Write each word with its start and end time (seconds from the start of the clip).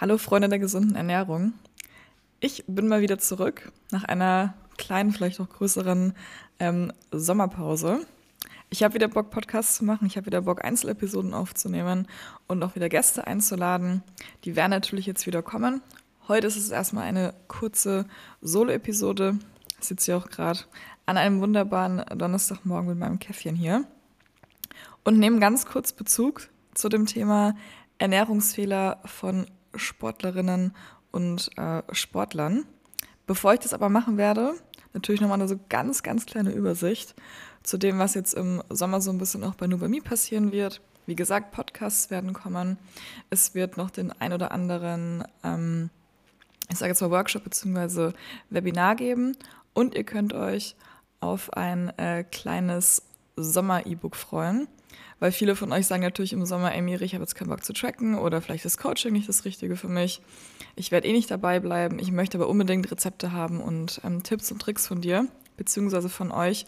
Hallo 0.00 0.16
Freunde 0.16 0.48
der 0.48 0.60
gesunden 0.60 0.94
Ernährung. 0.94 1.54
Ich 2.38 2.62
bin 2.68 2.86
mal 2.86 3.00
wieder 3.00 3.18
zurück 3.18 3.72
nach 3.90 4.04
einer 4.04 4.54
kleinen, 4.76 5.10
vielleicht 5.10 5.40
auch 5.40 5.48
größeren 5.48 6.14
ähm, 6.60 6.92
Sommerpause. 7.10 8.06
Ich 8.70 8.84
habe 8.84 8.94
wieder 8.94 9.08
Bock, 9.08 9.30
Podcasts 9.30 9.74
zu 9.74 9.84
machen. 9.84 10.06
Ich 10.06 10.16
habe 10.16 10.26
wieder 10.26 10.42
Bock, 10.42 10.64
Einzelepisoden 10.64 11.34
aufzunehmen 11.34 12.06
und 12.46 12.62
auch 12.62 12.76
wieder 12.76 12.88
Gäste 12.88 13.26
einzuladen. 13.26 14.04
Die 14.44 14.54
werden 14.54 14.70
natürlich 14.70 15.04
jetzt 15.04 15.26
wieder 15.26 15.42
kommen. 15.42 15.82
Heute 16.28 16.46
ist 16.46 16.56
es 16.56 16.70
erstmal 16.70 17.02
eine 17.02 17.34
kurze 17.48 18.06
Solo-Episode. 18.40 19.40
Ich 19.80 19.88
sitze 19.88 20.12
hier 20.12 20.18
auch 20.18 20.30
gerade 20.30 20.60
an 21.06 21.16
einem 21.16 21.40
wunderbaren 21.40 22.04
Donnerstagmorgen 22.16 22.90
mit 22.90 22.98
meinem 22.98 23.18
Käffchen 23.18 23.56
hier 23.56 23.84
und 25.02 25.18
nehme 25.18 25.40
ganz 25.40 25.66
kurz 25.66 25.92
Bezug 25.92 26.50
zu 26.72 26.88
dem 26.88 27.06
Thema 27.06 27.56
Ernährungsfehler 27.98 29.00
von 29.04 29.48
Sportlerinnen 29.74 30.74
und 31.10 31.50
äh, 31.56 31.82
Sportlern. 31.92 32.66
Bevor 33.26 33.54
ich 33.54 33.60
das 33.60 33.74
aber 33.74 33.88
machen 33.88 34.16
werde, 34.16 34.54
natürlich 34.94 35.20
nochmal 35.20 35.38
eine 35.38 35.48
so 35.48 35.58
ganz, 35.68 36.02
ganz 36.02 36.26
kleine 36.26 36.52
Übersicht 36.52 37.14
zu 37.62 37.76
dem, 37.76 37.98
was 37.98 38.14
jetzt 38.14 38.34
im 38.34 38.62
Sommer 38.70 39.00
so 39.00 39.10
ein 39.10 39.18
bisschen 39.18 39.44
auch 39.44 39.54
bei 39.54 39.66
Nubami 39.66 40.00
passieren 40.00 40.52
wird. 40.52 40.80
Wie 41.06 41.16
gesagt, 41.16 41.52
Podcasts 41.52 42.10
werden 42.10 42.32
kommen. 42.32 42.78
Es 43.30 43.54
wird 43.54 43.76
noch 43.76 43.90
den 43.90 44.12
ein 44.12 44.32
oder 44.32 44.52
anderen, 44.52 45.24
ähm, 45.42 45.90
ich 46.70 46.76
sage 46.76 46.90
jetzt 46.90 47.00
mal 47.00 47.10
Workshop 47.10 47.44
bzw. 47.44 48.12
Webinar 48.50 48.94
geben. 48.94 49.36
Und 49.72 49.94
ihr 49.94 50.04
könnt 50.04 50.34
euch 50.34 50.76
auf 51.20 51.52
ein 51.52 51.96
äh, 51.98 52.24
kleines 52.24 53.07
Sommer-E-Book 53.42 54.16
freuen. 54.16 54.68
Weil 55.20 55.32
viele 55.32 55.56
von 55.56 55.72
euch 55.72 55.86
sagen 55.86 56.02
natürlich 56.02 56.32
im 56.32 56.46
Sommer, 56.46 56.72
Amy, 56.72 56.94
ich 56.96 57.14
habe 57.14 57.22
jetzt 57.22 57.34
keinen 57.34 57.48
Bock 57.48 57.64
zu 57.64 57.72
tracken 57.72 58.16
oder 58.16 58.40
vielleicht 58.40 58.64
ist 58.64 58.78
Coaching 58.78 59.12
nicht 59.12 59.28
das 59.28 59.44
Richtige 59.44 59.76
für 59.76 59.88
mich. 59.88 60.22
Ich 60.76 60.92
werde 60.92 61.08
eh 61.08 61.12
nicht 61.12 61.30
dabei 61.30 61.58
bleiben. 61.58 61.98
Ich 61.98 62.12
möchte 62.12 62.38
aber 62.38 62.48
unbedingt 62.48 62.90
Rezepte 62.90 63.32
haben 63.32 63.60
und 63.60 64.00
ähm, 64.04 64.22
Tipps 64.22 64.52
und 64.52 64.62
Tricks 64.62 64.86
von 64.86 65.00
dir, 65.00 65.26
beziehungsweise 65.56 66.08
von 66.08 66.30
euch, 66.30 66.66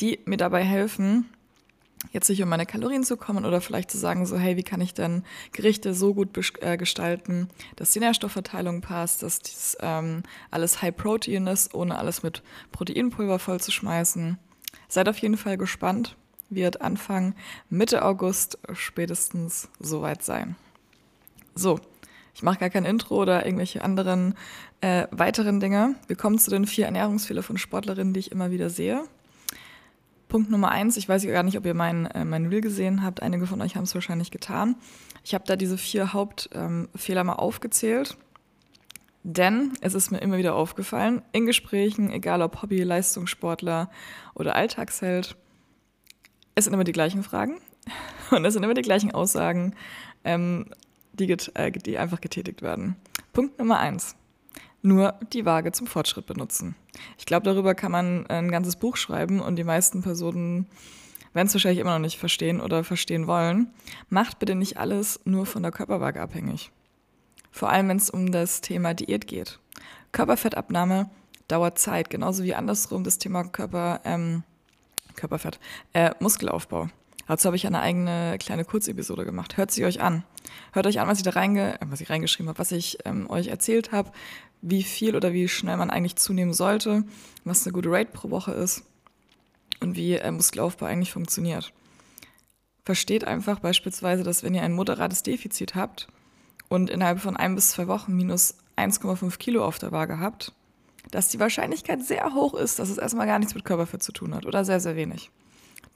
die 0.00 0.18
mir 0.24 0.36
dabei 0.36 0.64
helfen, 0.64 1.26
jetzt 2.12 2.28
nicht 2.28 2.42
um 2.42 2.48
meine 2.48 2.66
Kalorien 2.66 3.04
zu 3.04 3.16
kommen 3.16 3.44
oder 3.44 3.60
vielleicht 3.60 3.90
zu 3.90 3.98
sagen, 3.98 4.26
so, 4.26 4.36
hey, 4.36 4.56
wie 4.56 4.62
kann 4.62 4.80
ich 4.80 4.92
denn 4.92 5.24
Gerichte 5.52 5.94
so 5.94 6.14
gut 6.14 6.30
äh, 6.60 6.76
gestalten, 6.76 7.48
dass 7.76 7.92
die 7.92 8.00
Nährstoffverteilung 8.00 8.80
passt, 8.80 9.22
dass 9.22 9.38
dies 9.38 9.76
ähm, 9.80 10.24
alles 10.50 10.82
High 10.82 10.96
Protein 10.96 11.46
ist, 11.46 11.74
ohne 11.74 11.96
alles 11.98 12.22
mit 12.22 12.42
Proteinpulver 12.72 13.38
vollzuschmeißen. 13.38 14.38
Seid 14.94 15.08
auf 15.08 15.18
jeden 15.18 15.36
Fall 15.36 15.56
gespannt 15.56 16.16
wird 16.50 16.80
Anfang 16.80 17.34
Mitte 17.68 18.04
August 18.04 18.58
spätestens 18.74 19.68
soweit 19.80 20.22
sein. 20.22 20.54
So, 21.56 21.80
ich 22.32 22.44
mache 22.44 22.60
gar 22.60 22.70
kein 22.70 22.84
Intro 22.84 23.20
oder 23.20 23.44
irgendwelche 23.44 23.82
anderen 23.82 24.36
äh, 24.82 25.08
weiteren 25.10 25.58
Dinge. 25.58 25.96
Wir 26.06 26.14
kommen 26.14 26.38
zu 26.38 26.48
den 26.48 26.64
vier 26.64 26.84
Ernährungsfehler 26.84 27.42
von 27.42 27.58
Sportlerinnen, 27.58 28.14
die 28.14 28.20
ich 28.20 28.30
immer 28.30 28.52
wieder 28.52 28.70
sehe. 28.70 29.02
Punkt 30.28 30.48
Nummer 30.48 30.70
eins, 30.70 30.96
ich 30.96 31.08
weiß 31.08 31.26
gar 31.26 31.42
nicht, 31.42 31.58
ob 31.58 31.66
ihr 31.66 31.74
mein, 31.74 32.06
äh, 32.06 32.24
mein 32.24 32.46
Reel 32.46 32.60
gesehen 32.60 33.02
habt. 33.02 33.20
Einige 33.20 33.48
von 33.48 33.60
euch 33.62 33.74
haben 33.74 33.82
es 33.82 33.96
wahrscheinlich 33.96 34.30
getan. 34.30 34.76
Ich 35.24 35.34
habe 35.34 35.42
da 35.44 35.56
diese 35.56 35.76
vier 35.76 36.12
Hauptfehler 36.12 37.20
ähm, 37.20 37.26
mal 37.26 37.32
aufgezählt. 37.32 38.16
Denn 39.26 39.72
es 39.80 39.94
ist 39.94 40.10
mir 40.10 40.18
immer 40.18 40.36
wieder 40.36 40.54
aufgefallen, 40.54 41.22
in 41.32 41.46
Gesprächen, 41.46 42.10
egal 42.10 42.42
ob 42.42 42.60
Hobby, 42.60 42.82
Leistungssportler 42.82 43.90
oder 44.34 44.54
Alltagsheld, 44.54 45.34
es 46.54 46.64
sind 46.64 46.74
immer 46.74 46.84
die 46.84 46.92
gleichen 46.92 47.22
Fragen 47.22 47.58
und 48.30 48.44
es 48.44 48.52
sind 48.52 48.62
immer 48.62 48.74
die 48.74 48.82
gleichen 48.82 49.12
Aussagen, 49.12 49.74
ähm, 50.24 50.66
die, 51.14 51.30
äh, 51.54 51.72
die 51.72 51.96
einfach 51.96 52.20
getätigt 52.20 52.60
werden. 52.60 52.96
Punkt 53.32 53.58
Nummer 53.58 53.78
eins. 53.78 54.14
Nur 54.82 55.14
die 55.32 55.46
Waage 55.46 55.72
zum 55.72 55.86
Fortschritt 55.86 56.26
benutzen. 56.26 56.76
Ich 57.16 57.24
glaube, 57.24 57.44
darüber 57.44 57.74
kann 57.74 57.90
man 57.90 58.26
ein 58.26 58.50
ganzes 58.50 58.76
Buch 58.76 58.98
schreiben 58.98 59.40
und 59.40 59.56
die 59.56 59.64
meisten 59.64 60.02
Personen 60.02 60.66
werden 61.32 61.46
es 61.46 61.54
wahrscheinlich 61.54 61.80
immer 61.80 61.94
noch 61.94 61.98
nicht 61.98 62.18
verstehen 62.18 62.60
oder 62.60 62.84
verstehen 62.84 63.26
wollen. 63.26 63.70
Macht 64.10 64.38
bitte 64.38 64.54
nicht 64.54 64.76
alles 64.76 65.18
nur 65.24 65.46
von 65.46 65.62
der 65.62 65.72
Körperwaage 65.72 66.20
abhängig. 66.20 66.70
Vor 67.54 67.70
allem, 67.70 67.88
wenn 67.88 67.98
es 67.98 68.10
um 68.10 68.32
das 68.32 68.62
Thema 68.62 68.94
Diät 68.94 69.28
geht. 69.28 69.60
Körperfettabnahme 70.10 71.08
dauert 71.46 71.78
Zeit, 71.78 72.10
genauso 72.10 72.42
wie 72.42 72.56
andersrum 72.56 73.04
das 73.04 73.18
Thema 73.18 73.44
Körper, 73.44 74.00
ähm, 74.04 74.42
Körperfett, 75.14 75.60
äh, 75.92 76.10
Muskelaufbau. 76.18 76.88
Dazu 77.28 77.46
habe 77.46 77.54
ich 77.54 77.64
eine 77.64 77.78
eigene 77.78 78.38
kleine 78.40 78.64
Kurzepisode 78.64 79.24
gemacht. 79.24 79.56
Hört 79.56 79.70
sie 79.70 79.84
euch 79.84 80.00
an. 80.00 80.24
Hört 80.72 80.88
euch 80.88 80.98
an, 80.98 81.06
was 81.06 81.18
ich 81.18 81.22
da 81.24 81.30
reinge 81.30 81.80
äh, 81.80 81.86
was 81.86 82.00
ich 82.00 82.10
reingeschrieben 82.10 82.48
habe, 82.48 82.58
was 82.58 82.72
ich 82.72 82.98
ähm, 83.04 83.30
euch 83.30 83.46
erzählt 83.46 83.92
habe, 83.92 84.10
wie 84.60 84.82
viel 84.82 85.14
oder 85.14 85.32
wie 85.32 85.46
schnell 85.46 85.76
man 85.76 85.90
eigentlich 85.90 86.16
zunehmen 86.16 86.54
sollte, 86.54 87.04
was 87.44 87.64
eine 87.64 87.72
gute 87.72 87.88
Rate 87.88 88.10
pro 88.12 88.30
Woche 88.30 88.50
ist 88.50 88.82
und 89.78 89.94
wie 89.94 90.14
äh, 90.14 90.32
Muskelaufbau 90.32 90.86
eigentlich 90.86 91.12
funktioniert. 91.12 91.72
Versteht 92.84 93.24
einfach 93.24 93.60
beispielsweise, 93.60 94.24
dass 94.24 94.42
wenn 94.42 94.54
ihr 94.54 94.62
ein 94.62 94.72
moderates 94.72 95.22
Defizit 95.22 95.76
habt 95.76 96.08
und 96.68 96.90
innerhalb 96.90 97.20
von 97.20 97.36
ein 97.36 97.54
bis 97.54 97.70
zwei 97.70 97.86
Wochen 97.88 98.14
minus 98.14 98.56
1,5 98.76 99.38
Kilo 99.38 99.64
auf 99.64 99.78
der 99.78 99.92
Waage 99.92 100.18
habt, 100.18 100.52
dass 101.10 101.28
die 101.28 101.40
Wahrscheinlichkeit 101.40 102.02
sehr 102.02 102.34
hoch 102.34 102.54
ist, 102.54 102.78
dass 102.78 102.88
es 102.88 102.98
erstmal 102.98 103.26
gar 103.26 103.38
nichts 103.38 103.54
mit 103.54 103.64
Körperfett 103.64 104.02
zu 104.02 104.12
tun 104.12 104.34
hat 104.34 104.46
oder 104.46 104.64
sehr, 104.64 104.80
sehr 104.80 104.96
wenig. 104.96 105.30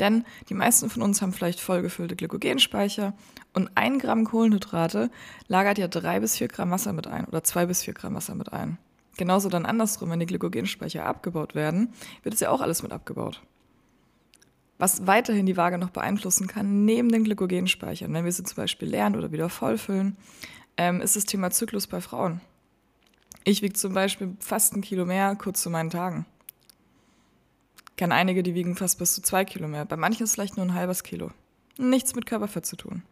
Denn 0.01 0.25
die 0.49 0.55
meisten 0.55 0.91
von 0.91 1.03
uns 1.03 1.21
haben 1.21 1.33
vielleicht 1.33 1.61
vollgefüllte 1.61 2.15
Glykogenspeicher 2.15 3.15
und 3.53 3.71
ein 3.75 3.99
Gramm 3.99 4.25
Kohlenhydrate 4.25 5.11
lagert 5.49 5.79
ja 5.79 5.89
drei 5.89 6.21
bis 6.21 6.37
vier 6.37 6.49
Gramm 6.49 6.71
Wasser 6.71 6.93
mit 6.93 7.09
ein 7.09 7.25
oder 7.25 7.43
zwei 7.43 7.67
bis 7.67 7.83
vier 7.83 7.95
Gramm 7.95 8.15
Wasser 8.15 8.35
mit 8.35 8.53
ein. 8.53 8.79
Genauso 9.17 9.49
dann 9.49 9.67
andersrum, 9.67 10.11
wenn 10.11 10.21
die 10.21 10.27
Glykogenspeicher 10.27 11.05
abgebaut 11.05 11.57
werden, 11.57 11.93
wird 12.23 12.35
es 12.35 12.41
ja 12.41 12.51
auch 12.51 12.61
alles 12.61 12.85
mit 12.85 12.93
abgebaut. 12.93 13.43
Was 14.79 15.07
weiterhin 15.07 15.47
die 15.47 15.57
Waage 15.57 15.77
noch 15.77 15.91
beeinflussen 15.91 16.47
kann, 16.47 16.85
neben 16.85 17.11
den 17.11 17.25
Glykogenspeichern, 17.25 18.13
wenn 18.15 18.25
wir 18.25 18.33
sie 18.33 18.45
zum 18.45 18.57
Beispiel 18.57 18.89
lernen 18.89 19.17
oder 19.17 19.33
wieder 19.33 19.49
vollfüllen, 19.49 20.17
ähm, 20.77 21.01
ist 21.01 21.17
das 21.17 21.25
Thema 21.25 21.51
Zyklus 21.51 21.89
bei 21.89 22.01
Frauen. 22.01 22.41
Ich 23.45 23.61
wiege 23.63 23.75
zum 23.75 23.93
Beispiel 23.93 24.37
fast 24.41 24.75
ein 24.75 24.83
Kilo 24.83 25.05
mehr 25.05 25.35
kurz 25.37 25.63
zu 25.63 25.71
meinen 25.71 25.91
Tagen. 25.91 26.27
Kenne 27.97 28.15
einige, 28.15 28.45
die 28.45 28.55
wiegen 28.55 28.77
fast 28.77 28.99
bis 28.99 29.15
zu 29.15 29.23
zwei 29.23 29.45
Kilo 29.45 29.67
mehr. 29.67 29.85
Bei 29.85 29.97
manchen 29.97 30.23
ist 30.23 30.31
es 30.31 30.35
vielleicht 30.35 30.57
nur 30.57 30.65
ein 30.65 30.75
halbes 30.75 31.03
Kilo. 31.03 31.33
Nichts 31.79 32.15
mit 32.15 32.27
Körperfett 32.27 32.65
zu 32.65 32.77
tun. 32.77 33.03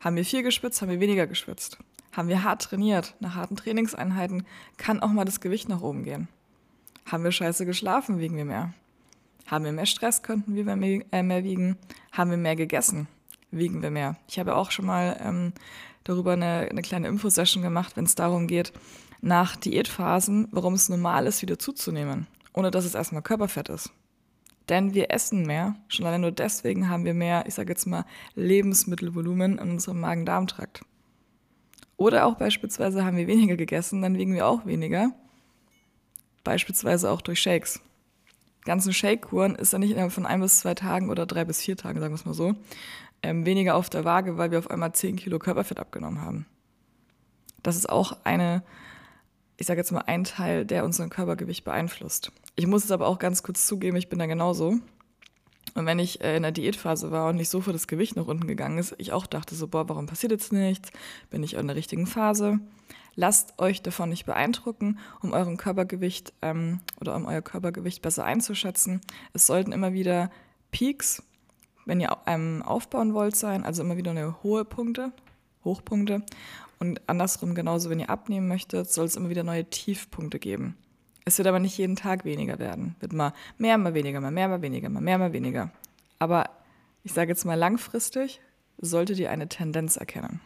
Haben 0.00 0.16
wir 0.16 0.24
viel 0.24 0.42
geschwitzt, 0.42 0.80
haben 0.80 0.90
wir 0.90 1.00
weniger 1.00 1.26
geschwitzt. 1.26 1.78
Haben 2.12 2.28
wir 2.28 2.44
hart 2.44 2.62
trainiert, 2.62 3.14
nach 3.20 3.34
harten 3.34 3.56
Trainingseinheiten 3.56 4.46
kann 4.78 5.00
auch 5.00 5.08
mal 5.08 5.24
das 5.24 5.40
Gewicht 5.40 5.68
nach 5.68 5.82
oben 5.82 6.04
gehen. 6.04 6.28
Haben 7.04 7.24
wir 7.24 7.32
scheiße 7.32 7.66
geschlafen, 7.66 8.20
wiegen 8.20 8.36
wir 8.36 8.44
mehr. 8.44 8.72
Haben 9.46 9.64
wir 9.64 9.72
mehr 9.72 9.86
Stress, 9.86 10.22
könnten 10.22 10.54
wir 10.54 10.64
mehr, 10.64 11.02
äh, 11.12 11.22
mehr 11.22 11.44
wiegen. 11.44 11.76
Haben 12.12 12.30
wir 12.30 12.38
mehr 12.38 12.56
gegessen, 12.56 13.08
wiegen 13.50 13.82
wir 13.82 13.90
mehr. 13.90 14.16
Ich 14.28 14.38
habe 14.38 14.56
auch 14.56 14.70
schon 14.70 14.86
mal 14.86 15.20
ähm, 15.22 15.52
darüber 16.04 16.32
eine, 16.32 16.68
eine 16.70 16.82
kleine 16.82 17.08
Infosession 17.08 17.62
gemacht, 17.62 17.96
wenn 17.96 18.04
es 18.04 18.14
darum 18.14 18.46
geht, 18.46 18.72
nach 19.20 19.56
Diätphasen, 19.56 20.48
warum 20.50 20.74
es 20.74 20.88
normal 20.88 21.26
ist, 21.26 21.42
wieder 21.42 21.58
zuzunehmen, 21.58 22.26
ohne 22.52 22.70
dass 22.70 22.84
es 22.84 22.94
erstmal 22.94 23.22
Körperfett 23.22 23.68
ist. 23.68 23.90
Denn 24.68 24.94
wir 24.94 25.10
essen 25.10 25.46
mehr, 25.46 25.76
schon 25.88 26.06
allein 26.06 26.22
nur 26.22 26.32
deswegen 26.32 26.88
haben 26.88 27.04
wir 27.04 27.14
mehr, 27.14 27.44
ich 27.46 27.54
sage 27.54 27.70
jetzt 27.70 27.86
mal, 27.86 28.06
Lebensmittelvolumen 28.34 29.58
in 29.58 29.70
unserem 29.70 30.00
Magen-Darm-Trakt. 30.00 30.82
Oder 31.96 32.26
auch 32.26 32.36
beispielsweise 32.36 33.04
haben 33.04 33.16
wir 33.16 33.26
weniger 33.26 33.56
gegessen, 33.56 34.02
dann 34.02 34.16
wiegen 34.16 34.34
wir 34.34 34.46
auch 34.46 34.64
weniger. 34.66 35.12
Beispielsweise 36.44 37.10
auch 37.10 37.20
durch 37.20 37.40
Shakes. 37.40 37.80
Ganzen 38.64 38.92
Shake-Kuren 38.92 39.54
ist 39.54 39.72
dann 39.72 39.80
nicht 39.80 39.90
innerhalb 39.90 40.12
von 40.12 40.26
ein 40.26 40.40
bis 40.40 40.60
zwei 40.60 40.74
Tagen 40.74 41.10
oder 41.10 41.26
drei 41.26 41.44
bis 41.44 41.60
vier 41.60 41.76
Tagen, 41.76 42.00
sagen 42.00 42.12
wir 42.12 42.18
es 42.18 42.24
mal 42.24 42.34
so, 42.34 42.54
ähm, 43.22 43.44
weniger 43.46 43.74
auf 43.74 43.90
der 43.90 44.04
Waage, 44.04 44.38
weil 44.38 44.50
wir 44.50 44.58
auf 44.58 44.70
einmal 44.70 44.92
zehn 44.92 45.16
Kilo 45.16 45.38
Körperfett 45.38 45.78
abgenommen 45.78 46.20
haben. 46.20 46.46
Das 47.62 47.76
ist 47.76 47.88
auch 47.88 48.18
eine 48.24 48.62
ich 49.56 49.66
sage 49.66 49.80
jetzt 49.80 49.92
mal, 49.92 50.02
ein 50.06 50.24
Teil, 50.24 50.64
der 50.64 50.84
unseren 50.84 51.10
Körpergewicht 51.10 51.64
beeinflusst. 51.64 52.32
Ich 52.56 52.66
muss 52.66 52.84
es 52.84 52.90
aber 52.90 53.06
auch 53.06 53.18
ganz 53.18 53.42
kurz 53.42 53.66
zugeben, 53.66 53.96
ich 53.96 54.08
bin 54.08 54.18
da 54.18 54.26
genauso. 54.26 54.76
Und 55.74 55.86
wenn 55.86 55.98
ich 55.98 56.22
äh, 56.22 56.36
in 56.36 56.42
der 56.42 56.52
Diätphase 56.52 57.10
war 57.10 57.28
und 57.28 57.36
nicht 57.36 57.48
so 57.48 57.60
für 57.60 57.72
das 57.72 57.86
Gewicht 57.88 58.16
nach 58.16 58.26
unten 58.26 58.46
gegangen 58.46 58.78
ist, 58.78 58.94
ich 58.98 59.12
auch 59.12 59.26
dachte 59.26 59.54
so, 59.54 59.66
boah, 59.66 59.88
warum 59.88 60.06
passiert 60.06 60.32
jetzt 60.32 60.52
nichts? 60.52 60.90
Bin 61.30 61.42
ich 61.42 61.54
in 61.54 61.66
der 61.66 61.76
richtigen 61.76 62.06
Phase? 62.06 62.60
Lasst 63.16 63.58
euch 63.58 63.82
davon 63.82 64.08
nicht 64.08 64.26
beeindrucken, 64.26 64.98
um 65.20 65.32
euren 65.32 65.56
Körpergewicht 65.56 66.32
ähm, 66.42 66.80
oder 67.00 67.14
um 67.14 67.26
euer 67.26 67.42
Körpergewicht 67.42 68.02
besser 68.02 68.24
einzuschätzen. 68.24 69.00
Es 69.32 69.46
sollten 69.46 69.72
immer 69.72 69.92
wieder 69.92 70.30
Peaks, 70.70 71.22
wenn 71.86 72.00
ihr 72.00 72.16
ähm, 72.26 72.62
aufbauen 72.64 73.14
wollt, 73.14 73.36
sein, 73.36 73.64
also 73.64 73.82
immer 73.82 73.96
wieder 73.96 74.10
eine 74.10 74.42
hohe 74.42 74.64
Punkte, 74.64 75.12
Hochpunkte 75.64 76.22
und 76.78 77.00
andersrum 77.08 77.54
genauso, 77.54 77.90
wenn 77.90 78.00
ihr 78.00 78.10
abnehmen 78.10 78.48
möchtet, 78.48 78.90
soll 78.90 79.06
es 79.06 79.16
immer 79.16 79.28
wieder 79.28 79.44
neue 79.44 79.64
Tiefpunkte 79.64 80.38
geben. 80.38 80.76
Es 81.24 81.38
wird 81.38 81.48
aber 81.48 81.58
nicht 81.58 81.78
jeden 81.78 81.96
Tag 81.96 82.24
weniger 82.24 82.58
werden. 82.58 82.96
Wird 83.00 83.12
mal 83.12 83.32
mehr, 83.56 83.78
mal 83.78 83.94
weniger, 83.94 84.20
mal 84.20 84.30
mehr, 84.30 84.48
mal 84.48 84.62
weniger, 84.62 84.88
mal 84.90 85.00
mehr, 85.00 85.18
mal 85.18 85.32
weniger. 85.32 85.70
Aber 86.18 86.50
ich 87.02 87.12
sage 87.12 87.30
jetzt 87.30 87.44
mal 87.44 87.54
langfristig, 87.54 88.40
solltet 88.78 89.18
ihr 89.18 89.30
eine 89.30 89.48
Tendenz 89.48 89.96
erkennen. 89.96 90.40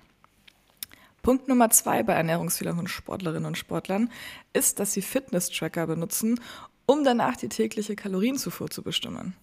Punkt 1.23 1.49
Nummer 1.49 1.71
zwei 1.71 2.03
bei 2.03 2.15
Ernährungsfehlern 2.15 2.77
von 2.77 2.87
Sportlerinnen 2.87 3.47
und 3.47 3.59
Sportlern 3.59 4.11
ist, 4.53 4.79
dass 4.79 4.93
sie 4.93 5.03
Fitness-Tracker 5.03 5.87
benutzen, 5.87 6.41
um 6.87 7.05
danach 7.05 7.37
die 7.37 7.49
tägliche 7.49 7.97
Kalorienzufuhr 7.97 8.71
zu 8.71 8.83
bestimmen. 8.83 9.35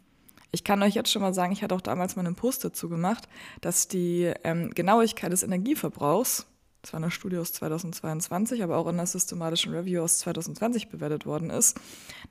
Ich 0.51 0.63
kann 0.63 0.81
euch 0.81 0.95
jetzt 0.95 1.11
schon 1.11 1.21
mal 1.21 1.33
sagen, 1.33 1.51
ich 1.51 1.63
hatte 1.63 1.75
auch 1.75 1.81
damals 1.81 2.15
mal 2.15 2.25
einen 2.25 2.35
Post 2.35 2.63
dazu 2.63 2.87
gemacht, 2.87 3.27
dass 3.59 3.89
die 3.89 4.31
ähm, 4.43 4.71
Genauigkeit 4.73 5.31
des 5.31 5.43
Energieverbrauchs, 5.43 6.47
das 6.85 6.93
war 6.93 6.99
eine 6.99 7.09
Studie 7.09 7.39
aus 7.39 7.51
2022, 7.51 8.61
aber 8.61 8.77
auch 8.77 8.85
in 8.85 8.93
einer 8.93 9.07
systematischen 9.07 9.73
Review 9.73 10.03
aus 10.03 10.19
2020 10.19 10.89
bewertet 10.89 11.25
worden 11.25 11.49
ist, 11.49 11.79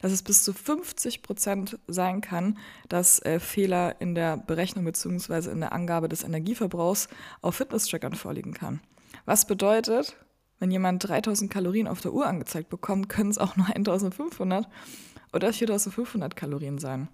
dass 0.00 0.12
es 0.12 0.22
bis 0.22 0.44
zu 0.44 0.52
50 0.52 1.22
Prozent 1.22 1.76
sein 1.88 2.20
kann, 2.20 2.56
dass 2.88 3.18
äh, 3.22 3.40
Fehler 3.40 4.00
in 4.00 4.14
der 4.14 4.36
Berechnung 4.36 4.84
bzw. 4.84 5.50
in 5.50 5.58
der 5.58 5.72
Angabe 5.72 6.08
des 6.08 6.22
Energieverbrauchs 6.22 7.08
auf 7.42 7.56
Fitness-Trackern 7.56 8.14
vorliegen 8.14 8.54
kann. 8.54 8.80
Was 9.24 9.44
bedeutet, 9.44 10.14
wenn 10.60 10.70
jemand 10.70 11.08
3000 11.08 11.50
Kalorien 11.50 11.88
auf 11.88 12.00
der 12.00 12.12
Uhr 12.12 12.24
angezeigt 12.24 12.68
bekommt, 12.68 13.08
können 13.08 13.30
es 13.30 13.38
auch 13.38 13.56
nur 13.56 13.66
1500 13.66 14.68
oder 15.32 15.52
4500 15.52 16.36
Kalorien 16.36 16.78
sein. 16.78 17.08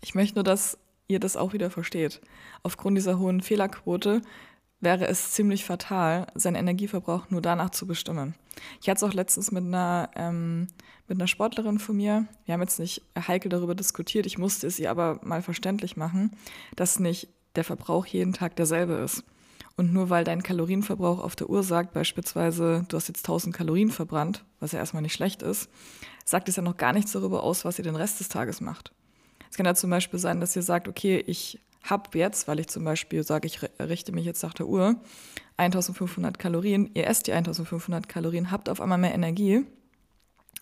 Ich 0.00 0.14
möchte 0.14 0.36
nur, 0.36 0.44
dass 0.44 0.78
ihr 1.08 1.18
das 1.18 1.36
auch 1.36 1.54
wieder 1.54 1.70
versteht. 1.70 2.20
Aufgrund 2.62 2.98
dieser 2.98 3.18
hohen 3.18 3.40
Fehlerquote 3.40 4.22
wäre 4.80 5.06
es 5.06 5.32
ziemlich 5.32 5.64
fatal, 5.64 6.26
seinen 6.34 6.56
Energieverbrauch 6.56 7.30
nur 7.30 7.40
danach 7.40 7.70
zu 7.70 7.86
bestimmen. 7.86 8.34
Ich 8.80 8.88
hatte 8.88 9.04
es 9.04 9.10
auch 9.10 9.14
letztens 9.14 9.52
mit 9.52 9.64
einer, 9.64 10.10
ähm, 10.16 10.68
mit 11.08 11.18
einer 11.18 11.26
Sportlerin 11.26 11.78
von 11.78 11.96
mir. 11.96 12.26
Wir 12.44 12.54
haben 12.54 12.60
jetzt 12.60 12.78
nicht 12.78 13.02
heikel 13.16 13.48
darüber 13.48 13.74
diskutiert, 13.74 14.26
ich 14.26 14.38
musste 14.38 14.66
es 14.66 14.78
ihr 14.78 14.90
aber 14.90 15.20
mal 15.22 15.42
verständlich 15.42 15.96
machen, 15.96 16.36
dass 16.74 17.00
nicht 17.00 17.28
der 17.54 17.64
Verbrauch 17.64 18.06
jeden 18.06 18.32
Tag 18.32 18.56
derselbe 18.56 18.94
ist. 18.94 19.24
Und 19.76 19.92
nur 19.92 20.08
weil 20.08 20.24
dein 20.24 20.42
Kalorienverbrauch 20.42 21.18
auf 21.18 21.36
der 21.36 21.50
Uhr 21.50 21.62
sagt, 21.62 21.92
beispielsweise, 21.92 22.86
du 22.88 22.96
hast 22.96 23.08
jetzt 23.08 23.24
1000 23.24 23.54
Kalorien 23.54 23.90
verbrannt, 23.90 24.44
was 24.58 24.72
ja 24.72 24.78
erstmal 24.78 25.02
nicht 25.02 25.12
schlecht 25.12 25.42
ist, 25.42 25.68
sagt 26.24 26.48
es 26.48 26.56
ja 26.56 26.62
noch 26.62 26.78
gar 26.78 26.94
nichts 26.94 27.12
darüber 27.12 27.42
aus, 27.42 27.64
was 27.66 27.78
ihr 27.78 27.84
den 27.84 27.96
Rest 27.96 28.20
des 28.20 28.28
Tages 28.28 28.62
macht. 28.62 28.92
Es 29.50 29.56
kann 29.56 29.66
ja 29.66 29.74
zum 29.74 29.90
Beispiel 29.90 30.18
sein, 30.18 30.40
dass 30.40 30.56
ihr 30.56 30.62
sagt, 30.62 30.88
okay, 30.88 31.22
ich 31.26 31.60
habe 31.90 32.18
jetzt, 32.18 32.48
weil 32.48 32.60
ich 32.60 32.68
zum 32.68 32.84
Beispiel 32.84 33.22
sage, 33.22 33.46
ich 33.46 33.60
richte 33.78 34.12
mich 34.12 34.24
jetzt 34.24 34.42
nach 34.42 34.54
der 34.54 34.66
Uhr, 34.66 34.96
1500 35.56 36.38
Kalorien, 36.38 36.90
ihr 36.94 37.06
esst 37.06 37.26
die 37.26 37.32
1500 37.32 38.08
Kalorien, 38.08 38.50
habt 38.50 38.68
auf 38.68 38.80
einmal 38.80 38.98
mehr 38.98 39.14
Energie, 39.14 39.64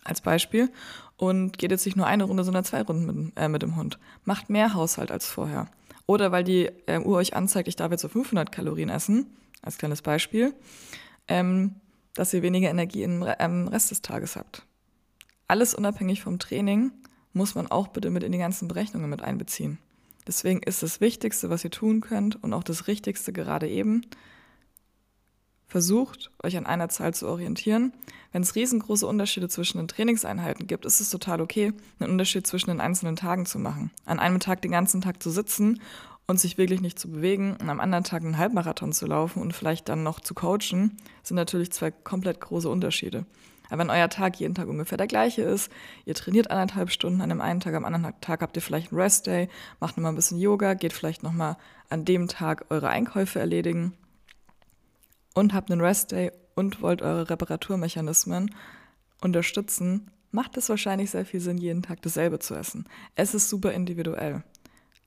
als 0.03 0.21
Beispiel, 0.21 0.71
und 1.17 1.57
geht 1.57 1.71
jetzt 1.71 1.85
nicht 1.85 1.97
nur 1.97 2.07
eine 2.07 2.25
Runde, 2.25 2.43
sondern 2.43 2.63
zwei 2.63 2.81
Runden 2.81 3.05
mit, 3.05 3.37
äh, 3.37 3.47
mit 3.47 3.61
dem 3.61 3.75
Hund. 3.75 3.99
Macht 4.23 4.49
mehr 4.49 4.73
Haushalt 4.73 5.11
als 5.11 5.27
vorher. 5.27 5.67
Oder 6.05 6.31
weil 6.31 6.43
die 6.43 6.69
äh, 6.85 6.99
Uhr 6.99 7.17
euch 7.17 7.35
anzeigt, 7.35 7.67
ich 7.67 7.75
darf 7.75 7.91
jetzt 7.91 8.01
so 8.01 8.07
500 8.07 8.51
Kalorien 8.51 8.89
essen, 8.89 9.35
als 9.61 9.77
kleines 9.77 10.01
Beispiel, 10.01 10.53
ähm, 11.27 11.75
dass 12.13 12.33
ihr 12.33 12.43
weniger 12.43 12.69
Energie 12.69 13.03
im 13.03 13.25
ähm, 13.39 13.67
Rest 13.67 13.91
des 13.91 14.01
Tages 14.01 14.35
habt. 14.35 14.63
Alles 15.47 15.73
unabhängig 15.73 16.21
vom 16.21 16.39
Training 16.39 16.91
muss 17.33 17.55
man 17.55 17.67
auch 17.67 17.89
bitte 17.89 18.09
mit 18.09 18.23
in 18.23 18.31
die 18.31 18.37
ganzen 18.37 18.67
Berechnungen 18.67 19.09
mit 19.09 19.21
einbeziehen. 19.21 19.79
Deswegen 20.27 20.61
ist 20.63 20.83
das 20.83 21.01
Wichtigste, 21.01 21.49
was 21.49 21.63
ihr 21.63 21.71
tun 21.71 22.01
könnt 22.01 22.41
und 22.43 22.53
auch 22.53 22.63
das 22.63 22.87
Richtigste 22.87 23.31
gerade 23.31 23.67
eben, 23.67 24.01
versucht, 25.67 26.31
euch 26.43 26.57
an 26.57 26.65
einer 26.65 26.89
Zahl 26.89 27.13
zu 27.13 27.27
orientieren. 27.27 27.93
Wenn 28.31 28.43
es 28.43 28.55
riesengroße 28.55 29.05
Unterschiede 29.05 29.49
zwischen 29.49 29.77
den 29.77 29.87
Trainingseinheiten 29.87 30.67
gibt, 30.67 30.85
ist 30.85 31.01
es 31.01 31.09
total 31.09 31.41
okay, 31.41 31.73
einen 31.99 32.11
Unterschied 32.11 32.47
zwischen 32.47 32.69
den 32.69 32.81
einzelnen 32.81 33.15
Tagen 33.15 33.45
zu 33.45 33.59
machen. 33.59 33.91
An 34.05 34.19
einem 34.19 34.39
Tag 34.39 34.61
den 34.61 34.71
ganzen 34.71 35.01
Tag 35.01 35.21
zu 35.21 35.31
sitzen 35.31 35.81
und 36.27 36.39
sich 36.39 36.57
wirklich 36.57 36.81
nicht 36.81 36.99
zu 36.99 37.09
bewegen 37.09 37.55
und 37.59 37.69
am 37.69 37.79
anderen 37.79 38.03
Tag 38.03 38.23
einen 38.23 38.37
Halbmarathon 38.37 38.93
zu 38.93 39.05
laufen 39.05 39.41
und 39.41 39.53
vielleicht 39.53 39.89
dann 39.89 40.03
noch 40.03 40.19
zu 40.19 40.33
coachen, 40.33 40.97
sind 41.23 41.35
natürlich 41.35 41.71
zwei 41.71 41.91
komplett 41.91 42.39
große 42.39 42.69
Unterschiede. 42.69 43.25
Aber 43.69 43.79
wenn 43.79 43.89
euer 43.89 44.09
Tag 44.09 44.39
jeden 44.39 44.55
Tag 44.55 44.67
ungefähr 44.67 44.97
der 44.97 45.07
gleiche 45.07 45.41
ist, 45.41 45.71
ihr 46.05 46.15
trainiert 46.15 46.51
anderthalb 46.51 46.91
Stunden 46.91 47.21
an 47.21 47.29
dem 47.29 47.41
einen 47.41 47.59
Tag, 47.59 47.73
am 47.73 47.85
anderen 47.85 48.19
Tag 48.21 48.41
habt 48.41 48.55
ihr 48.55 48.61
vielleicht 48.61 48.91
einen 48.91 49.01
Rest-Day, 49.01 49.49
macht 49.79 49.97
nochmal 49.97 50.11
ein 50.11 50.15
bisschen 50.15 50.37
Yoga, 50.37 50.73
geht 50.73 50.93
vielleicht 50.93 51.23
nochmal 51.23 51.57
an 51.89 52.05
dem 52.05 52.27
Tag 52.27 52.65
eure 52.69 52.89
Einkäufe 52.89 53.39
erledigen 53.39 53.93
und 55.33 55.53
habt 55.53 55.71
einen 55.71 55.81
Rest-Day 55.81 56.31
und 56.55 56.81
wollt 56.81 57.01
eure 57.01 57.29
Reparaturmechanismen 57.29 58.53
unterstützen, 59.21 60.11
macht 60.31 60.57
es 60.57 60.69
wahrscheinlich 60.69 61.11
sehr 61.11 61.25
viel 61.25 61.39
Sinn, 61.39 61.57
jeden 61.57 61.81
Tag 61.81 62.01
dasselbe 62.01 62.39
zu 62.39 62.55
essen. 62.55 62.85
Es 63.15 63.33
ist 63.33 63.49
super 63.49 63.71
individuell. 63.73 64.43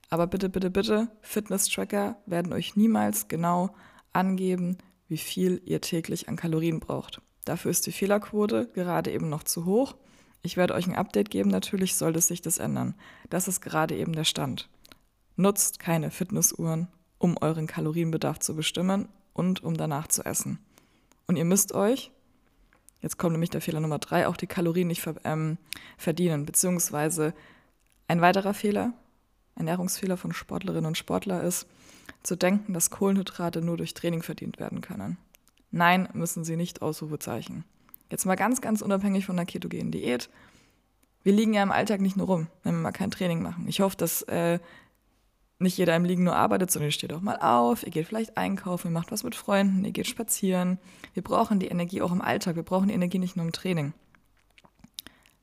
Aber 0.09 0.27
bitte, 0.27 0.49
bitte, 0.49 0.71
bitte, 0.71 1.07
Fitness-Tracker 1.21 2.17
werden 2.25 2.51
euch 2.53 2.75
niemals 2.75 3.27
genau 3.27 3.75
angeben, 4.11 4.77
wie 5.07 5.17
viel 5.17 5.61
ihr 5.65 5.81
täglich 5.81 6.29
an 6.29 6.35
Kalorien 6.35 6.79
braucht. 6.79 7.21
Dafür 7.49 7.71
ist 7.71 7.87
die 7.87 7.91
Fehlerquote 7.91 8.67
gerade 8.75 9.11
eben 9.11 9.27
noch 9.27 9.41
zu 9.41 9.65
hoch. 9.65 9.95
Ich 10.43 10.55
werde 10.55 10.75
euch 10.75 10.85
ein 10.85 10.95
Update 10.95 11.31
geben, 11.31 11.49
natürlich 11.49 11.95
sollte 11.95 12.21
sich 12.21 12.43
das 12.43 12.59
ändern. 12.59 12.93
Das 13.31 13.47
ist 13.47 13.59
gerade 13.59 13.97
eben 13.97 14.13
der 14.13 14.23
Stand. 14.23 14.69
Nutzt 15.35 15.79
keine 15.79 16.11
Fitnessuhren, 16.11 16.89
um 17.17 17.37
euren 17.41 17.65
Kalorienbedarf 17.65 18.37
zu 18.37 18.55
bestimmen 18.55 19.09
und 19.33 19.63
um 19.63 19.75
danach 19.75 20.07
zu 20.09 20.23
essen. 20.23 20.59
Und 21.25 21.37
ihr 21.37 21.43
müsst 21.43 21.73
euch, 21.73 22.11
jetzt 23.01 23.17
kommt 23.17 23.31
nämlich 23.31 23.49
der 23.49 23.61
Fehler 23.61 23.79
Nummer 23.79 23.97
drei, 23.97 24.27
auch 24.27 24.37
die 24.37 24.45
Kalorien 24.45 24.87
nicht 24.87 25.03
ähm, 25.23 25.57
verdienen. 25.97 26.45
Beziehungsweise 26.45 27.33
ein 28.07 28.21
weiterer 28.21 28.53
Fehler, 28.53 28.93
Ernährungsfehler 29.55 30.17
von 30.17 30.33
Sportlerinnen 30.33 30.85
und 30.85 30.99
Sportlern 30.99 31.43
ist, 31.43 31.65
zu 32.21 32.35
denken, 32.35 32.75
dass 32.75 32.91
Kohlenhydrate 32.91 33.63
nur 33.63 33.77
durch 33.77 33.95
Training 33.95 34.21
verdient 34.21 34.59
werden 34.59 34.81
können. 34.81 35.17
Nein, 35.71 36.09
müssen 36.13 36.43
sie 36.43 36.55
nicht, 36.55 36.81
Ausrufezeichen. 36.81 37.63
Jetzt 38.09 38.25
mal 38.25 38.35
ganz, 38.35 38.61
ganz 38.61 38.81
unabhängig 38.81 39.25
von 39.25 39.35
der 39.35 39.45
ketogenen 39.45 39.91
Diät. 39.91 40.29
Wir 41.23 41.33
liegen 41.33 41.53
ja 41.53 41.61
im 41.61 41.71
Alltag 41.71 42.01
nicht 42.01 42.17
nur 42.17 42.27
rum, 42.27 42.47
wenn 42.63 42.75
wir 42.75 42.81
mal 42.81 42.91
kein 42.91 43.11
Training 43.11 43.41
machen. 43.41 43.67
Ich 43.67 43.81
hoffe, 43.81 43.97
dass 43.97 44.23
äh, 44.23 44.59
nicht 45.59 45.77
jeder 45.77 45.95
im 45.95 46.05
Liegen 46.05 46.23
nur 46.23 46.35
arbeitet, 46.35 46.71
sondern 46.71 46.87
ihr 46.87 46.93
steht 46.93 47.13
auch 47.13 47.21
mal 47.21 47.37
auf, 47.37 47.83
ihr 47.85 47.91
geht 47.91 48.07
vielleicht 48.07 48.37
einkaufen, 48.37 48.87
ihr 48.87 48.93
macht 48.93 49.11
was 49.11 49.23
mit 49.23 49.35
Freunden, 49.35 49.83
ihr 49.83 49.91
geht 49.91 50.07
spazieren. 50.07 50.79
Wir 51.13 51.23
brauchen 51.23 51.59
die 51.59 51.67
Energie 51.67 52.01
auch 52.01 52.11
im 52.11 52.21
Alltag, 52.21 52.55
wir 52.55 52.63
brauchen 52.63 52.87
die 52.87 52.93
Energie 52.93 53.19
nicht 53.19 53.35
nur 53.35 53.45
im 53.45 53.51
Training. 53.51 53.93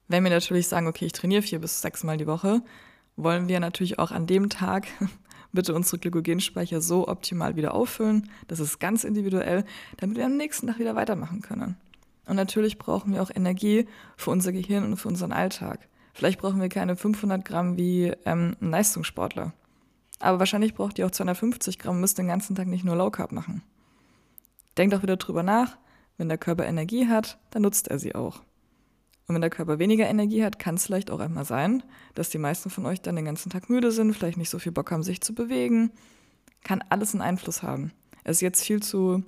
Wenn 0.08 0.25
wir 0.25 0.31
natürlich 0.31 0.69
sagen, 0.69 0.87
okay, 0.87 1.06
ich 1.06 1.12
trainiere 1.12 1.43
vier 1.43 1.61
bis 1.61 1.82
sechs 1.82 2.02
Mal 2.02 2.17
die 2.17 2.26
Woche, 2.26 2.62
wollen 3.17 3.49
wir 3.49 3.61
natürlich 3.61 3.99
auch 3.99 4.11
an 4.11 4.26
dem 4.26 4.49
Tag 4.49 4.87
bitte 5.56 5.75
unsere 5.75 5.99
Glykogenspeicher 5.99 6.81
so 6.81 7.08
optimal 7.08 7.56
wieder 7.56 7.75
auffüllen. 7.75 8.31
Das 8.47 8.61
ist 8.61 8.79
ganz 8.79 9.03
individuell, 9.03 9.64
damit 9.97 10.17
wir 10.17 10.25
am 10.25 10.37
nächsten 10.37 10.69
Tag 10.69 10.79
wieder 10.79 10.94
weitermachen 10.94 11.43
können. 11.43 11.76
Und 12.26 12.37
natürlich 12.37 12.78
brauchen 12.78 13.12
wir 13.12 13.23
auch 13.23 13.31
Energie 13.35 13.87
für 14.16 14.31
unser 14.31 14.52
Gehirn 14.52 14.85
und 14.85 14.97
für 14.97 15.09
unseren 15.09 15.33
Alltag. 15.33 15.88
Vielleicht 16.14 16.40
brauchen 16.40 16.61
wir 16.61 16.69
keine 16.69 16.97
500 16.97 17.45
Gramm 17.45 17.76
wie 17.76 18.12
ähm, 18.25 18.57
ein 18.61 18.71
Leistungssportler. 18.71 19.52
Aber 20.19 20.38
wahrscheinlich 20.38 20.75
braucht 20.75 20.99
ihr 20.99 21.07
auch 21.07 21.11
250 21.11 21.78
Gramm 21.78 21.97
und 21.97 22.00
müsst 22.00 22.19
den 22.19 22.28
ganzen 22.28 22.57
Tag 22.57 22.69
nicht 22.69 22.85
nur 22.85 22.97
Low 22.97 23.11
Carb 23.11 23.33
machen. 23.33 23.62
Denkt 24.78 24.95
auch 24.95 25.02
wieder 25.02 25.16
drüber 25.16 25.42
nach, 25.42 25.76
wenn 26.16 26.28
der 26.28 26.38
Körper 26.38 26.64
Energie 26.64 27.09
hat, 27.09 27.38
dann 27.50 27.62
nutzt 27.62 27.88
er 27.88 27.99
sie 27.99 28.14
auch. 28.14 28.42
Und 29.26 29.35
wenn 29.35 29.40
der 29.40 29.50
Körper 29.50 29.78
weniger 29.78 30.06
Energie 30.06 30.45
hat, 30.45 30.59
kann 30.59 30.76
es 30.76 30.87
vielleicht 30.87 31.11
auch 31.11 31.18
einmal 31.18 31.45
sein, 31.45 31.83
dass 32.14 32.30
die 32.30 32.38
meisten 32.38 32.71
von 32.71 32.87
euch 32.87 33.00
dann 33.00 33.16
den 33.16 33.25
ganzen 33.25 33.50
Tag 33.50 33.68
müde 33.68 33.90
sind, 33.90 34.14
vielleicht 34.14 34.38
nicht 34.38 34.50
so 34.50 34.59
viel 34.59 34.73
Bock 34.73 34.90
haben, 34.92 35.02
sich 35.02 35.21
zu 35.21 35.35
bewegen. 35.35 35.90
Kann 36.62 36.85
alles 36.90 37.12
einen 37.12 37.23
Einfluss 37.23 37.62
haben. 37.62 37.92
Es 38.23 38.37
ist 38.37 38.42
jetzt 38.42 38.64
viel 38.64 38.83
zu 38.83 39.25